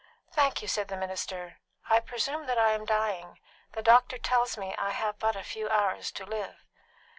[0.33, 1.57] "Thank you," said the minister.
[1.87, 3.39] "I presume that I am dying;
[3.73, 6.65] the doctor tells me that I have but a few hours to live."